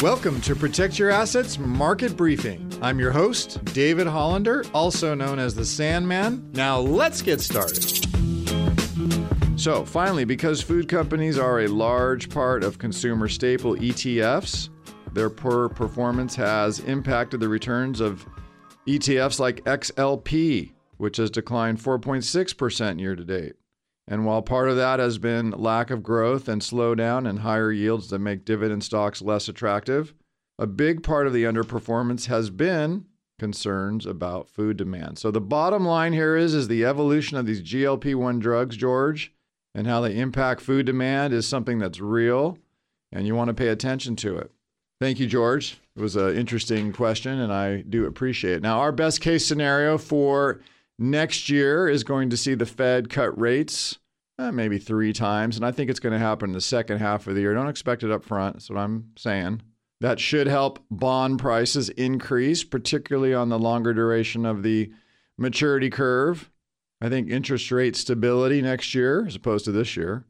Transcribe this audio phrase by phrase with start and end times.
[0.00, 2.72] Welcome to Protect Your Assets Market Briefing.
[2.80, 6.50] I'm your host, David Hollander, also known as the Sandman.
[6.52, 7.84] Now let's get started.
[9.58, 14.70] So, finally, because food companies are a large part of consumer staple ETFs,
[15.12, 18.24] their poor performance has impacted the returns of
[18.86, 23.56] ETFs like XLP, which has declined 4.6% year to date.
[24.10, 28.08] And while part of that has been lack of growth and slowdown and higher yields
[28.08, 30.14] that make dividend stocks less attractive,
[30.58, 33.04] a big part of the underperformance has been
[33.38, 35.18] concerns about food demand.
[35.18, 39.32] So the bottom line here is is the evolution of these GLP-1 drugs, George,
[39.74, 42.58] and how they impact food demand is something that's real
[43.12, 44.50] and you want to pay attention to it.
[45.00, 45.78] Thank you, George.
[45.94, 48.62] It was an interesting question and I do appreciate it.
[48.62, 50.60] Now, our best case scenario for
[50.98, 53.98] next year is going to see the Fed cut rates
[54.38, 55.56] eh, maybe three times.
[55.56, 57.54] And I think it's going to happen in the second half of the year.
[57.54, 58.56] Don't expect it up front.
[58.56, 59.62] That's what I'm saying.
[60.00, 64.92] That should help bond prices increase, particularly on the longer duration of the
[65.36, 66.50] maturity curve.
[67.00, 70.24] I think interest rate stability next year, as opposed to this year,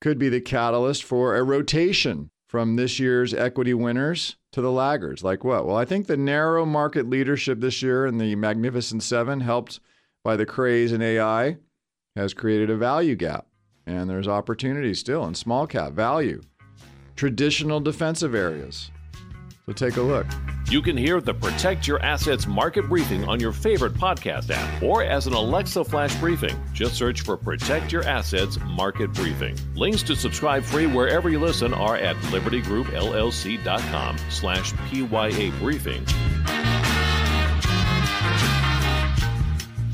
[0.00, 5.22] could be the catalyst for a rotation from this year's equity winners to the laggards.
[5.22, 5.66] Like what?
[5.66, 9.80] Well, I think the narrow market leadership this year in the Magnificent Seven helped
[10.24, 11.58] by the craze in AI
[12.16, 13.46] has created a value gap.
[13.86, 16.42] And there's opportunity still in small cap value,
[17.16, 18.90] traditional defensive areas.
[19.68, 20.26] So take a look.
[20.70, 25.02] You can hear the Protect Your Assets market briefing on your favorite podcast app or
[25.02, 26.58] as an Alexa flash briefing.
[26.72, 29.56] Just search for Protect Your Assets market briefing.
[29.74, 36.04] Links to subscribe free wherever you listen are at libertygroupllc.com slash PYA briefing.